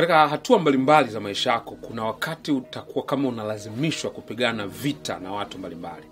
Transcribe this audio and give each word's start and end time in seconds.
katika 0.00 0.28
hatua 0.28 0.58
mbalimbali 0.58 1.08
za 1.10 1.20
maisha 1.20 1.52
yako 1.52 1.70
kuna 1.80 2.04
wakati 2.04 2.52
utakuwa 2.52 3.04
kama 3.04 3.28
unalazimishwa 3.28 4.10
kupigana 4.10 4.66
vita 4.66 5.18
na 5.18 5.32
watu 5.32 5.58
mbalimbali. 5.58 6.06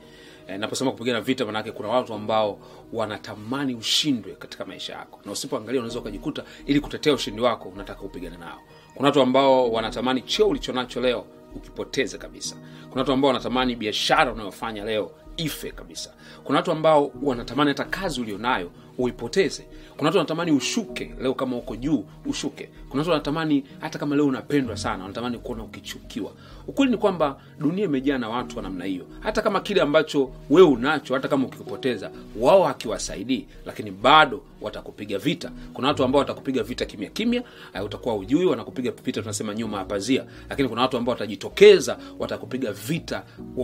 E, 0.46 0.58
naposema 0.58 0.90
kupigana 0.90 1.20
vita 1.20 1.46
manake 1.46 1.72
kuna 1.72 1.88
watu 1.88 2.14
ambao 2.14 2.58
wanatamani 2.92 3.74
ushindwe 3.74 4.32
katika 4.32 4.64
maisha 4.64 4.92
yako. 4.92 5.20
Na 5.24 5.32
usipoangalia 5.32 5.80
unaweza 5.80 6.00
ukajikuta 6.00 6.42
ili 6.66 6.80
kutetea 6.80 7.12
ushindi 7.12 7.42
wako 7.42 7.68
unataka 7.68 8.02
upigane 8.02 8.36
nao. 8.36 8.60
Kuna 8.94 9.08
watu 9.08 9.20
ambao 9.22 9.70
wanatamani 9.72 10.22
cheo 10.22 10.48
ulichonacho 10.48 11.00
leo 11.00 11.24
ukipoteze 11.54 12.18
kabisa. 12.18 12.56
Kuna 12.90 13.00
watu 13.00 13.12
ambao 13.12 13.28
wanatamani 13.28 13.76
biashara 13.76 14.32
unayofanya 14.32 14.84
leo 14.84 15.10
ife 15.36 15.70
kabisa. 15.70 16.14
Kuna 16.44 16.58
watu 16.58 16.72
ambao 16.72 17.10
wanatamani 17.22 17.70
hata 17.70 17.84
kazi 17.84 18.20
ulionayo 18.20 18.70
uipoteze. 18.98 19.66
Kuna 19.96 20.08
watu 20.08 20.18
wanatamani 20.18 20.52
ushuke 20.52 21.14
leo 21.20 21.34
kama 21.34 21.56
uko 21.56 21.76
juu 21.76 22.04
ushuke. 22.26 22.68
Kuna 22.88 23.00
watu 23.00 23.10
wanatamani 23.10 23.64
hata 23.80 23.98
kama 23.98 24.16
leo 24.16 24.26
unapendwa 24.26 24.76
sana 24.76 25.02
wanatamani 25.02 25.38
kuona 25.38 25.62
ukichukiwa. 25.64 26.32
Ukweli 26.66 26.92
ni 26.92 26.98
kwamba 26.98 27.40
dunia 27.60 27.84
imejaa 27.84 28.18
na 28.18 28.28
watu 28.28 28.56
wa 28.56 28.62
namna 28.62 28.84
hiyo. 28.84 29.04
Hata 29.20 29.42
kama 29.42 29.60
kile 29.60 29.80
ambacho 29.80 30.30
wewe 30.50 30.68
unacho 30.68 31.14
hata 31.14 31.28
kama 31.28 31.46
ukikipoteza 31.46 32.10
wao 32.40 32.62
hakiwasaidii 32.64 33.46
lakini 33.66 33.90
bado 33.90 34.40
watakupiga 34.60 35.18
vita. 35.18 35.50
Kuna 35.74 35.88
watu 35.88 36.04
ambao 36.04 36.18
watakupiga 36.18 36.62
vita 36.62 36.84
kimya 36.86 37.10
kimya 37.10 37.42
uh, 37.74 37.84
utakuwa 37.84 38.16
ujui 38.16 38.46
wanakupiga 38.46 38.90
vita 39.04 39.20
tunasema 39.20 39.54
nyuma 39.54 39.78
ya 39.78 39.84
pazia. 39.84 40.24
Lakini 40.50 40.68
kuna 40.68 40.82
watu 40.82 40.96
ambao 40.96 41.12
watajitokeza 41.12 41.98
watakupiga 42.18 42.72
vita 42.72 43.22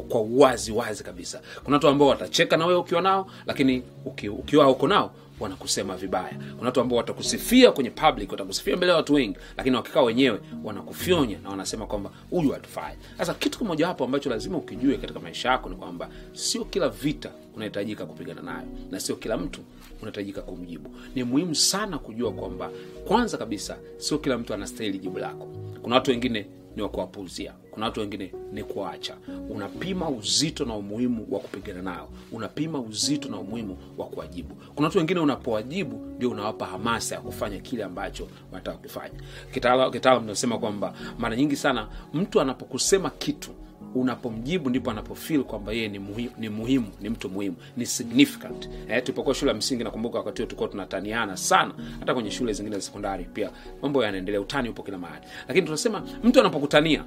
kwa 0.08 0.20
uwazi 0.20 0.72
wazi 0.72 1.04
kabisa. 1.04 1.40
Kuna 1.64 1.76
watu 1.76 1.88
ambao 1.88 2.08
watacheka 2.08 2.56
na 2.56 2.66
wewe 2.66 2.78
ukiwa 2.80 3.02
nao 3.02 3.26
lakini 3.46 3.82
uki, 4.04 4.28
ukiwa 4.28 4.70
uko 4.70 4.88
nao 4.88 5.12
wanakusema 5.40 5.96
vibaya. 5.96 6.34
Kuna 6.56 6.66
watu 6.68 6.80
ambao 6.80 6.98
watakusifia 6.98 7.72
kwenye 7.72 7.90
public 7.90 8.30
watakusifia 8.30 8.76
mbele 8.76 8.90
ya 8.92 8.96
watu 8.96 9.14
wengi 9.14 9.36
lakini 9.56 9.76
wakikaa 9.76 10.02
wenyewe 10.02 10.40
wanakufyonya 10.64 11.38
na 11.42 11.50
wanasema 11.50 11.86
kwamba 11.86 12.10
huyu 12.30 12.50
hatufai. 12.50 12.96
Sasa 13.18 13.34
kitu 13.34 13.58
kimojawapo 13.58 14.04
ambacho 14.04 14.30
lazima 14.30 14.58
ukijue 14.58 14.96
katika 14.96 15.20
maisha 15.20 15.48
yako 15.50 15.68
ni 15.68 15.76
kwamba 15.76 16.08
sio 16.32 16.64
kila 16.64 16.88
vita 16.88 17.30
unahitajika 17.56 18.06
kupigana 18.06 18.42
nayo 18.42 18.66
na 18.90 19.00
sio 19.00 19.16
kila 19.16 19.36
mtu 19.36 19.60
unahitajika 20.02 20.42
kumjibu. 20.42 20.90
Ni 21.14 21.24
muhimu 21.24 21.54
sana 21.54 21.98
kujua 21.98 22.32
kwamba 22.32 22.70
kwanza 23.06 23.38
kabisa 23.38 23.76
sio 23.96 24.18
kila 24.18 24.38
mtu 24.38 24.54
anastahili 24.54 24.98
jibu 24.98 25.18
lako. 25.18 25.48
Kuna 25.82 25.94
watu 25.94 26.10
wengine 26.10 26.46
ni 26.76 26.82
wa 26.82 26.88
kuwapuuzia 26.88 27.52
kuna 27.70 27.86
watu 27.86 28.00
wengine 28.00 28.32
ni 28.52 28.64
kuacha 28.64 29.16
unapima 29.50 30.08
uzito 30.08 30.64
na 30.64 30.74
umuhimu 30.74 31.26
wa 31.30 31.40
kupigana 31.40 31.82
nao. 31.82 32.08
Unapima 32.32 32.78
uzito 32.80 33.28
na 33.28 33.38
umuhimu 33.38 33.78
wa 33.98 34.06
kuwajibu. 34.06 34.54
Kuna 34.74 34.86
watu 34.88 34.98
wengine 34.98 35.20
unapowajibu 35.20 35.96
ndio 36.16 36.30
unawapa 36.30 36.66
hamasa 36.66 37.14
ya 37.14 37.20
kufanya 37.20 37.58
kile 37.58 37.84
ambacho 37.84 38.28
wanataka 38.52 38.76
kukifanya 38.76 39.14
kitaalam 39.52 40.20
tunasema 40.20 40.58
kwamba 40.58 40.94
mara 41.18 41.36
nyingi 41.36 41.56
sana 41.56 41.88
mtu 42.14 42.40
anapokusema 42.40 43.10
kitu 43.10 43.50
unapomjibu 43.94 44.70
ndipo 44.70 44.90
anapofil 44.90 45.44
kwamba 45.44 45.72
yeye 45.72 45.88
ni 45.88 45.98
muhimu, 45.98 46.30
ni 46.38 46.48
muhimu 46.48 46.86
ni 47.00 47.08
mtu 47.08 47.28
muhimu 47.30 47.56
ni 47.76 47.86
significant. 47.86 48.68
Eh, 48.88 49.02
tulipokuwa 49.02 49.34
shule 49.34 49.50
ya 49.50 49.56
msingi 49.56 49.84
nakumbuka 49.84 50.18
wakati 50.18 50.42
huo 50.42 50.46
tulikuwa 50.46 50.68
tunataniana 50.68 51.36
sana 51.36 51.74
hata 52.00 52.14
kwenye 52.14 52.30
shule 52.30 52.52
zingine 52.52 52.76
za 52.76 52.82
sekondari 52.82 53.24
pia. 53.24 53.50
Mambo 53.82 54.04
yanaendelea 54.04 54.40
utani 54.40 54.68
upo 54.68 54.82
kila 54.82 54.98
mahali. 54.98 55.26
Lakini 55.48 55.66
tunasema 55.66 56.02
mtu 56.24 56.40
anapokutania 56.40 57.04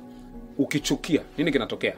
ukichukia 0.58 1.22
nini 1.38 1.52
kinatokea 1.52 1.96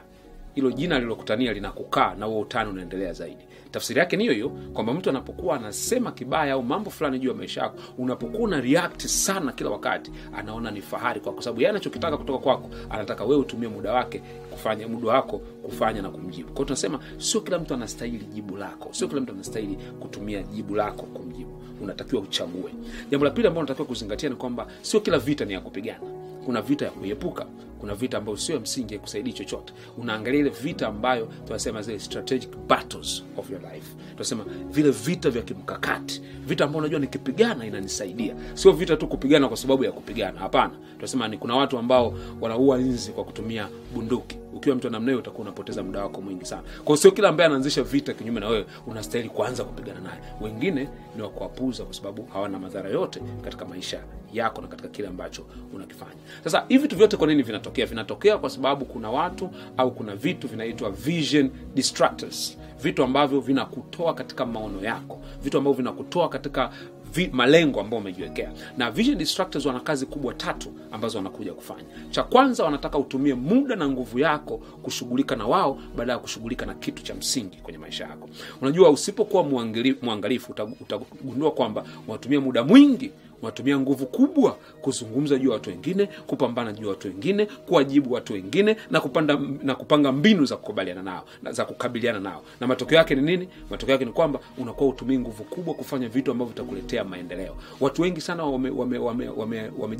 hilo 0.54 0.70
jina 0.72 0.98
lilokutania 0.98 1.52
linakukaa 1.52 2.14
na 2.14 2.26
huo 2.26 2.40
utani 2.40 2.70
unaendelea 2.70 3.12
zaidi. 3.12 3.44
Tafsiri 3.70 3.98
yake 4.00 4.16
ni 4.16 4.22
hiyo 4.24 4.34
hiyo 4.34 4.48
kwamba 4.48 4.94
mtu 4.94 5.10
anapokuwa 5.10 5.56
anasema 5.56 6.12
kibaya 6.12 6.52
au 6.54 6.62
mambo 6.62 6.90
fulani 6.90 7.18
juu 7.18 7.28
ya 7.28 7.34
maisha 7.34 7.60
yako 7.60 7.76
unapokuwa 7.98 8.40
una 8.42 8.60
react 8.60 9.06
sana 9.06 9.52
kila 9.52 9.70
wakati 9.70 10.10
anaona 10.36 10.70
ni 10.70 10.80
fahari 10.82 11.20
kwako. 11.20 11.42
Sababu 11.42 11.60
yeye 11.60 11.70
anachokitaka 11.70 12.16
kutoka 12.16 12.38
kwako 12.38 12.70
anataka 12.90 13.24
wewe 13.24 13.40
utumie 13.40 13.68
muda 13.68 13.92
wake 13.92 14.22
kufanya 14.50 14.88
muda 14.88 15.08
wako 15.12 15.38
kufanya 15.38 16.02
na 16.02 16.10
kumjibu. 16.10 16.52
Kwao 16.52 16.64
tunasema 16.64 17.00
sio 17.18 17.40
kila 17.40 17.58
mtu 17.58 17.74
anastahili 17.74 18.24
jibu 18.24 18.56
lako. 18.56 18.88
Sio 18.92 19.08
kila 19.08 19.20
mtu 19.20 19.32
anastahili 19.32 19.78
kutumia 20.00 20.42
jibu 20.42 20.74
lako 20.74 21.02
kumjibu. 21.02 21.62
Unatakiwa 21.82 22.22
uchague. 22.22 22.74
Jambo 23.10 23.24
la 23.26 23.30
pili 23.32 23.46
ambalo 23.48 23.60
unatakiwa 23.60 23.86
kuzingatia 23.88 24.28
ni 24.28 24.34
kwamba 24.36 24.66
sio 24.82 25.00
kila 25.00 25.18
vita 25.18 25.44
ni 25.44 25.52
ya 25.52 25.60
kupigana. 25.60 26.00
Kuna 26.44 26.62
vita 26.62 26.84
ya 26.84 26.90
kuiepuka 26.90 27.46
kuna 27.80 27.94
vita 27.94 28.18
ambayo 28.18 28.36
sio 28.36 28.60
msingi 28.60 28.98
kusaidia 28.98 29.32
chochote. 29.32 29.72
Unaangalia 29.98 30.40
ile 30.40 30.50
vita 30.50 30.88
ambayo 30.88 31.28
tunasema 31.46 31.82
zile 31.82 31.98
strategic 31.98 32.56
battles 32.68 33.22
of 33.36 33.50
your 33.50 33.60
life. 33.74 33.86
Tunasema 34.12 34.44
vile 34.70 34.90
vita 34.90 35.30
vya 35.30 35.42
kimkakati. 35.42 36.22
Vita 36.46 36.64
ambayo 36.64 36.78
unajua 36.78 37.00
nikipigana 37.00 37.66
inanisaidia. 37.66 38.34
Sio 38.54 38.72
vita 38.72 38.96
tu 38.96 39.06
kupigana 39.06 39.48
kwa 39.48 39.56
sababu 39.56 39.84
ya 39.84 39.92
kupigana. 39.92 40.40
Hapana. 40.40 40.74
Tunasema 40.94 41.28
ni 41.28 41.38
kuna 41.38 41.56
watu 41.56 41.78
ambao 41.78 42.14
wanaua 42.40 42.78
nzi 42.78 43.12
kwa 43.12 43.24
kutumia 43.24 43.68
bunduki 43.94 44.36
ukiwa 44.54 44.76
mtu 44.76 44.90
namna 44.90 45.10
hiyo 45.10 45.18
utakuwa 45.18 45.42
unapoteza 45.42 45.82
muda 45.82 46.02
wako 46.02 46.20
mwingi 46.20 46.44
sana. 46.44 46.62
Kwao 46.84 46.96
sio 46.96 47.10
kila 47.10 47.28
ambaye 47.28 47.46
anaanzisha 47.46 47.82
vita 47.82 48.14
kinyume 48.14 48.40
na 48.40 48.48
wewe 48.48 48.66
unastahili 48.86 49.28
kuanza 49.30 49.64
kupigana 49.64 50.00
naye. 50.00 50.20
Wengine 50.40 50.88
ni 51.16 51.22
wakuwapuza 51.22 51.84
kwa 51.84 51.94
sababu 51.94 52.28
hawana 52.32 52.58
madhara 52.58 52.90
yote 52.90 53.20
katika 53.44 53.64
maisha 53.64 54.00
yako 54.32 54.62
na 54.62 54.68
katika 54.68 54.88
kile 54.88 55.08
ambacho 55.08 55.42
unakifanya. 55.74 56.20
Sasa 56.44 56.64
hivi 56.68 56.82
vitu 56.82 56.96
vyote 56.96 57.16
kwa 57.16 57.26
nini 57.26 57.42
vinatokea? 57.42 57.86
Vinatokea 57.86 58.38
kwa 58.38 58.50
sababu 58.50 58.84
kuna 58.84 59.10
watu 59.10 59.50
au 59.76 59.90
kuna 59.90 60.16
vitu 60.16 60.48
vinaitwa 60.48 60.90
vision 60.90 61.50
distractors. 61.74 62.58
Vitu 62.82 63.02
ambavyo 63.04 63.40
vinakutoa 63.40 64.14
katika 64.14 64.46
maono 64.46 64.82
yako. 64.84 65.18
Vitu 65.42 65.58
ambavyo 65.58 65.76
vinakutoa 65.76 66.28
katika 66.28 66.70
vi, 67.12 67.30
malengo 67.32 67.80
ambayo 67.80 68.00
umejiwekea. 68.00 68.52
Na 68.78 68.90
vision 68.90 69.18
distractors 69.18 69.66
wana 69.66 69.80
kazi 69.80 70.06
kubwa 70.06 70.34
tatu 70.34 70.72
ambazo 70.92 71.18
wanakuja 71.18 71.52
kufanya. 71.52 71.84
Cha 72.10 72.22
kwanza 72.22 72.64
wanataka 72.64 72.98
utumie 72.98 73.34
muda 73.34 73.76
na 73.76 73.88
nguvu 73.88 74.18
yako 74.18 74.56
kushughulika 74.58 75.36
na 75.36 75.46
wao 75.46 75.78
baada 75.96 76.12
ya 76.12 76.18
kushughulika 76.18 76.66
na 76.66 76.74
kitu 76.74 77.02
cha 77.02 77.14
msingi 77.14 77.56
kwenye 77.56 77.78
maisha 77.78 78.04
yako. 78.04 78.28
Unajua 78.62 78.90
usipokuwa 78.90 79.44
mwangalifu 80.02 80.52
utagundua 80.80 81.50
kwamba 81.50 81.84
unatumia 82.08 82.40
muda 82.40 82.64
mwingi 82.64 83.10
unatumia 83.42 83.78
nguvu 83.80 84.06
kubwa 84.06 84.56
kuzungumza 84.80 85.38
juu 85.38 85.48
ya 85.48 85.54
watu 85.54 85.70
wengine 85.70 86.06
kupambana 86.26 86.72
juu 86.72 86.84
ya 86.84 86.90
watu 86.90 87.08
wengine 87.08 87.46
kuwajibu 87.46 88.12
watu 88.12 88.32
wengine 88.32 88.76
na, 88.90 89.00
kupanda, 89.00 89.38
na 89.62 89.74
kupanga 89.74 90.12
mbinu 90.12 90.44
za 90.44 90.56
kukubaliana 90.56 91.02
nao 91.02 91.24
na, 91.42 91.52
za 91.52 91.64
kukabiliana 91.64 92.20
nao. 92.20 92.42
Na 92.60 92.66
matokeo 92.66 92.98
yake 92.98 93.14
ni 93.14 93.22
nini? 93.22 93.48
Matokeo 93.70 93.92
yake 93.92 94.04
ni 94.04 94.12
kwamba 94.12 94.40
unakuwa 94.58 94.90
utumii 94.90 95.18
nguvu 95.18 95.44
kubwa 95.44 95.74
kufanya 95.74 96.08
vitu 96.08 96.30
ambavyo 96.30 96.52
vitakuletea 96.52 97.04
maendeleo. 97.04 97.56
Watu 97.80 98.02
wengi 98.02 98.20
sana 98.20 98.44
wamejikuta 98.44 98.78
wame, 98.80 98.98
wame, 98.98 99.28
wame, 99.28 99.70
wame 99.78 99.96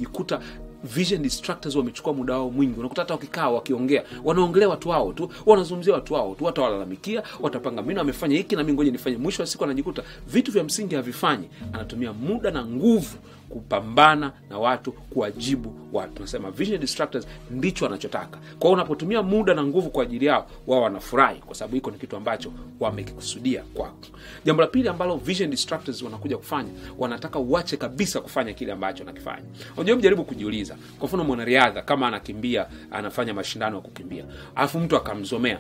vision 0.85 1.23
distractors 1.23 1.77
wamechukua 1.77 2.13
muda 2.13 2.33
wao 2.35 2.51
mwingi. 2.51 2.81
Unakuta 2.81 3.03
hata 3.03 3.15
wakikaa 3.15 3.49
wakiongea 3.51 4.05
wanaongelea 4.25 4.69
watu 4.69 4.89
wao 4.89 5.13
tu 5.13 5.31
wanazungumzia 5.47 5.95
watu 5.95 6.15
wao 6.15 6.35
tu 6.35 6.45
watawalalamikia 6.45 7.23
watapanga 7.41 7.83
mbinu 7.83 8.01
amefanya 8.01 8.37
hiki 8.37 8.57
na 8.57 8.65
mi 8.65 8.73
ngoja 8.73 8.93
nifanye. 8.93 9.17
Mwisho 9.17 9.43
wa 9.43 9.47
siku 9.47 9.65
anajikuta 9.65 10.03
vitu 10.27 10.53
vya 10.53 10.65
msingi 10.65 10.95
havifanyi. 10.95 11.49
Anatumia 11.73 12.13
muda 12.13 12.51
na 12.51 12.67
nguvu 12.67 13.17
kupambana 13.51 14.33
na 14.51 14.59
watu 14.59 14.93
kuwajibu 14.93 15.75
watu. 15.93 16.13
Tunasema 16.15 16.51
vision 16.51 16.81
distractors 16.81 17.27
ndicho 17.51 17.87
anachotaka 17.87 18.39
kwao 18.59 18.73
unapotumia 18.73 19.23
muda 19.23 19.55
na 19.55 19.65
nguvu 19.65 19.91
kwa 19.91 20.03
ajili 20.03 20.27
yao 20.27 20.47
wao 20.67 20.83
wanafurahi 20.83 21.39
kwa 21.41 21.55
sababu 21.55 21.75
hiko 21.75 21.91
ni 21.91 21.99
kitu 21.99 22.17
ambacho 22.17 22.53
wamekikusudia 22.81 23.63
kwako. 23.75 24.07
Jambo 24.45 24.63
la 24.63 24.69
pili 24.69 24.89
ambalo 24.89 25.17
vision 25.17 25.51
distractors 25.51 26.03
wanakuja 26.03 26.37
kufanya 26.37 26.71
wanataka 26.99 27.39
uache 27.39 27.77
kabisa 27.77 28.21
kufanya 28.21 28.53
kile 28.53 28.73
ambacho 28.73 29.05
nakifanya 29.05 29.43
unajua 29.77 29.97
kujiuliza. 30.25 30.77
Kwa 30.99 31.09
mfano 31.09 31.25
mwanariadha 31.25 31.83
kama 31.83 32.09
anakimbia 32.09 32.67
anafanya 32.91 33.35
mashindano 33.35 33.77
ya 33.77 33.83
kukimbia. 33.83 34.25
Alafu 34.55 34.81
mtu 34.81 34.97
akamzomea. 34.97 35.59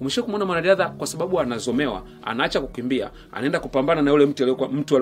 Umesha 0.00 0.22
kumwona 0.22 0.44
mwanariadha? 0.44 0.88
Kwa 0.88 1.06
sababu 1.06 1.40
anazomewa 1.40 2.02
anaacha 2.22 2.60
kukimbia 2.60 3.10
anaenda 3.32 3.60
kupambana 3.60 4.02
na 4.02 4.10
yule 4.10 4.26
mtu 4.26 4.42
aliokuwa 4.42 4.68
mtu 4.70 4.96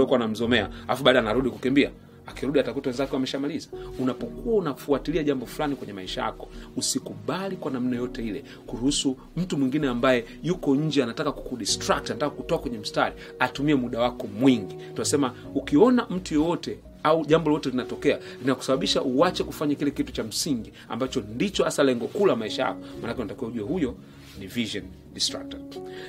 alafu 0.88 1.04
baada 1.04 1.18
anarudi 1.18 1.50
kukimbia 1.50 1.90
akirudi 2.26 2.60
atakuta 2.60 2.90
wenzake 2.90 3.12
wameshamaliza. 3.14 3.68
Unapokuwa 3.98 4.56
unafuatilia 4.56 5.22
jambo 5.22 5.46
fulani 5.46 5.76
kwenye 5.76 5.92
maisha 5.92 6.22
yako 6.22 6.48
usikubali 6.76 7.56
kwa 7.56 7.70
namna 7.70 7.96
yote 7.96 8.22
ile 8.26 8.44
kuruhusu 8.66 9.16
mtu 9.36 9.58
mwingine 9.58 9.88
ambaye 9.88 10.24
yuko 10.42 10.76
nje 10.76 11.02
anataka 11.02 11.32
kukudistract 11.32 12.10
anataka 12.10 12.30
kutoa 12.36 12.58
kwenye 12.58 12.78
mstari 12.78 13.14
atumie 13.38 13.74
muda 13.74 14.00
wako 14.00 14.26
mwingi. 14.26 14.76
Tunasema 14.92 15.34
ukiona 15.54 16.06
mtu 16.10 16.34
yoyote 16.34 16.78
au 17.02 17.26
jambo 17.26 17.50
lolote 17.50 17.70
linatokea 17.70 18.18
linakusababisha 18.40 19.02
uache 19.02 19.44
kufanya 19.44 19.74
kile 19.74 19.90
kitu 19.90 20.12
cha 20.12 20.24
msingi 20.24 20.72
ambacho 20.88 21.20
ndicho 21.20 21.64
hasa 21.64 21.82
lengo 21.82 22.06
kuu 22.06 22.26
la 22.26 22.36
maisha 22.36 22.62
yako. 22.62 22.80
Manake 23.02 23.20
unatakiwa 23.20 23.50
ujue 23.50 23.62
huyo 23.64 23.94
ni 24.40 24.46
vision 24.46 24.84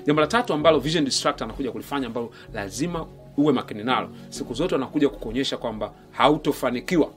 jambo 0.05 0.21
la 0.21 0.27
tatu 0.27 0.53
ambalo 0.53 0.79
vision 0.79 1.11
anakuja 1.39 1.71
kulifanya 1.71 2.07
ambalo 2.07 2.31
lazima 2.53 3.05
uwe 3.37 3.53
makini 3.53 3.83
nalo 3.83 4.09
siku 4.29 4.53
zote 4.53 4.75
wanakuja 4.75 5.09
kukuonyesha 5.09 5.57
kwamba 5.57 5.91
hautofanikiwa 6.11 7.09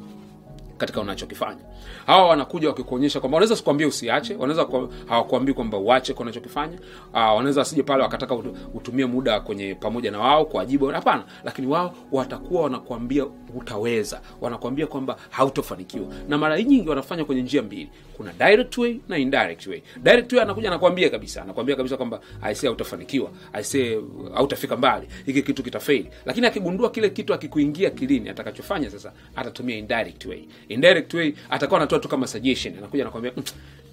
katika 0.79 1.01
unachokifanya. 1.01 1.61
Hawa 2.07 2.29
wanakuja 2.29 2.69
wakikuonyesha 2.69 3.21
kwamba 3.21 3.37
wanaweza 3.37 3.57
sikuambia 3.57 3.89
usiache 3.89 4.35
wanaweza 4.35 4.65
kwa- 4.65 4.89
hawakuambii 5.07 5.53
kwamba 5.53 5.79
uache 5.79 6.15
kwa 6.15 6.23
unachokifanya. 6.23 6.79
Uh, 7.13 7.15
wanaweza 7.15 7.61
wasije 7.61 7.83
pale 7.83 8.03
wakataka 8.03 8.35
utumie 8.75 9.07
muda 9.07 9.41
kwenye 9.41 9.75
pamoja 9.75 10.11
na 10.11 10.19
wao 10.19 10.45
kuajibu 10.45 10.87
hapana 10.87 11.25
lakini 11.45 11.67
wao 11.67 11.95
watakuwa 12.13 12.63
wanakuambia 12.63 13.27
utaweza. 13.55 14.21
Wanakuambia 14.41 14.87
kwamba 14.87 15.17
hautofanikiwa. 15.31 16.07
Na 16.29 16.39
mara 16.39 16.63
nyingi 16.63 16.89
wanafanya 16.89 17.25
kwenye 17.25 17.43
njia 17.43 17.63
mbili. 17.63 17.89
Kuna 18.17 18.33
direct 18.33 18.79
way 18.79 18.97
na 19.09 19.19
indirect 19.19 19.67
way. 19.67 19.83
Direct 20.03 20.33
way 20.33 20.43
anakuja 20.43 20.69
anakuambia 20.69 21.11
kabisa. 21.11 21.43
Anakuambia 21.43 21.77
kabisa 21.77 21.97
kwamba 21.97 22.21
aisee 22.43 22.67
hautafanikiwa. 22.67 23.31
Aisee 23.53 23.99
hautafika 24.35 24.77
mbali. 24.77 25.07
Hiki 25.27 25.43
kitu 25.43 25.63
kitafeli 25.63 26.11
lakini 26.27 26.47
akigundua 26.47 26.91
kile 26.91 27.11
kitu 27.11 27.35
akikuingia 27.35 27.91
kilini 27.91 28.29
atakachofanya 28.29 28.91
sasa 28.91 29.13
atatumia 29.37 29.77
indirect 29.77 30.25
way. 30.27 30.45
Indirect 30.69 31.15
way 31.15 31.33
atakuwa 31.51 31.81
anatoa 31.81 31.99
tu 31.99 32.09
kama 32.09 32.27
suggestion. 32.27 32.79
Anakuja 32.79 33.03
anakuambia 33.03 33.33
"Mm, 33.37 33.43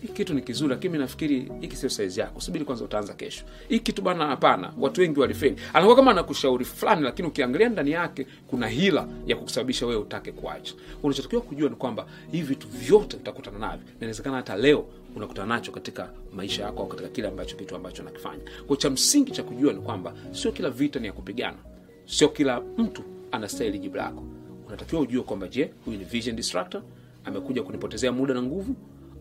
hiki 0.02 0.14
kitu 0.14 0.34
ni 0.34 0.42
kizuri 0.42 0.70
lakini 0.70 0.94
mi 0.94 1.00
nafikiri 1.00 1.52
hiki 1.62 1.76
sio 1.76 1.90
saizi 1.90 2.20
yako. 2.20 2.42
Subiri 2.42 2.66
kwanza 2.66 2.86
utaanza 2.86 3.14
kesho. 3.14 3.46
Hiki 3.68 3.84
kitu 3.84 4.02
bana 4.02 4.28
hapana. 4.28 4.74
Watu 4.80 5.02
wengi 5.02 5.20
walifeli. 5.20 5.56
Anakuwa 5.74 5.96
kama 5.96 6.12
anakushauri 6.12 6.66
fulani 6.66 7.02
lakini 7.02 7.28
ukiangalia 7.28 7.70
ndani 7.70 7.92
yake 7.92 8.28
kuna 8.48 8.68
hila 8.68 9.08
ya 9.28 9.36
kukusababisha 9.36 9.86
wewe 9.86 10.02
utake 10.02 10.32
kuacha. 10.32 10.74
Unachotakiwa 11.04 11.42
kujua 11.42 11.70
ni 11.70 11.76
kwamba 11.76 12.06
hivi 12.32 12.48
vitu 12.48 12.68
vyote 12.68 13.18
utakutana 13.18 13.60
navyo. 13.60 13.88
Na 14.26 14.32
hata 14.32 14.56
leo 14.56 14.86
unakutana 15.16 15.56
nacho 15.56 15.72
katika 15.72 16.10
maisha 16.34 16.64
yako 16.64 16.82
au 16.82 16.88
katika 16.88 17.10
kile 17.10 17.28
ambacho 17.28 17.56
kitu 17.56 17.76
ambacho 17.76 18.04
nakifanya 18.04 18.42
kwa 18.68 18.78
cha 18.78 18.90
msingi 18.90 19.32
cha 19.32 19.44
kujua 19.44 19.74
ni 19.74 19.80
kwamba 19.80 20.14
sio 20.32 20.52
kila 20.52 20.70
vita 20.70 21.00
ni 21.00 21.08
ya 21.08 21.14
kupigana. 21.14 21.58
Sio 22.06 22.30
kila 22.30 22.62
mtu 22.78 23.04
anastahili 23.32 23.80
jibu 23.80 23.98
lako. 23.98 24.24
Unatakiwa 24.68 25.02
ujue 25.02 25.24
kwamba 25.24 25.48
je 25.48 25.72
huyu 25.86 25.98
ni 25.98 26.04
vision 26.06 26.36
distractor 26.36 26.82
amekuja 27.26 27.64
kunipotezea 27.64 28.12
muda 28.12 28.34
na 28.34 28.42
nguvu 28.42 28.76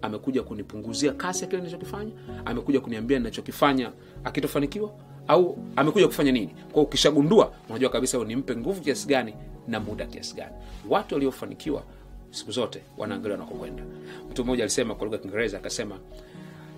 amekuja 0.04 0.42
kunipunguzia 0.42 1.12
kasi 1.12 1.40
ya 1.40 1.46
kile 1.46 1.62
ninachokifanya 1.62 2.12
amekuja 2.44 2.80
kuniambia 2.80 3.18
ninachokifanya 3.18 3.92
akitofanikiwa 4.24 4.90
au 5.28 5.58
amekuja 5.76 6.06
kufanya 6.06 6.32
nini? 6.32 6.54
Kwa 6.72 6.82
ukishagundua 6.82 7.52
unajua 7.68 7.90
kabisa 7.90 8.18
nimpe 8.24 8.56
nguvu 8.56 8.80
kiasi 8.80 9.08
gani 9.08 9.34
na 9.68 9.80
muda 9.80 10.06
kiasi 10.06 10.34
gani. 10.34 10.52
Watu 10.88 11.14
waliofanikiwa 11.14 11.82
siku 12.30 12.50
zote 12.52 12.82
wanaangalia 12.98 13.38
wanakokwenda 13.38 13.82
mtu 14.30 14.44
mmoja 14.44 14.64
alisema 14.64 14.94
kwa 14.94 15.04
lugha 15.04 15.16
ya 15.16 15.22
kiingereza 15.22 15.56
akasema 15.58 15.98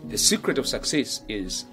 the 0.08 0.18
secret 0.18 0.58
of 0.58 0.66
success 0.66 1.24
is 1.28 1.66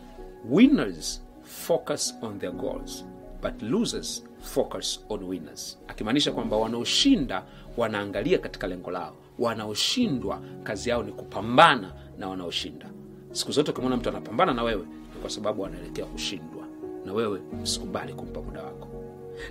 winners 0.49 1.21
focus 1.43 2.15
on 2.21 2.39
their 2.39 2.51
goals 2.53 3.05
but 3.41 3.61
losers 3.61 4.23
focus 4.41 5.05
on 5.09 5.23
winners. 5.23 5.79
Akimaanisha 5.87 6.31
kwamba 6.31 6.57
wanaoshinda 6.57 7.43
wanaangalia 7.77 8.37
katika 8.37 8.67
lengo 8.67 8.91
lao 8.91 9.15
wanaoshindwa 9.39 10.41
kazi 10.63 10.89
yao 10.89 11.03
ni 11.03 11.11
kupambana 11.11 11.93
na 12.17 12.29
wanaoshinda. 12.29 12.89
Siku 13.31 13.51
zote 13.51 13.71
ukimwona 13.71 13.97
mtu 13.97 14.09
anapambana 14.09 14.53
na 14.53 14.63
wewe 14.63 14.83
ni 15.15 15.21
kwa 15.21 15.29
sababu 15.29 15.65
anaelekea 15.65 16.05
kushindwa. 16.05 16.63
Na 17.05 17.13
wewe 17.13 17.41
usikubali 17.63 18.13
kumpa 18.13 18.41
muda 18.41 18.63
wako. 18.63 18.87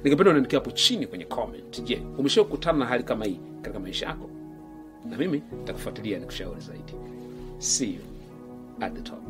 Ningependa 0.04 0.30
unaandikia 0.30 0.58
hapo 0.58 0.70
chini 0.70 1.06
kwenye 1.06 1.24
comment. 1.24 1.82
Je 1.84 2.02
umesha 2.18 2.44
kukutana 2.44 2.78
na 2.78 2.86
hali 2.86 3.04
kama 3.04 3.24
hii 3.24 3.40
katika 3.62 3.80
maisha 3.80 4.06
yako? 4.06 4.30
Na 5.10 5.16
mimi 5.18 5.42
nitakufuatilia 5.58 6.18
nikushauri 6.18 6.60
zaidi. 6.60 6.92
See 7.58 7.94
you 7.94 8.00
at 8.80 8.94
the 8.94 9.00
top 9.02 9.22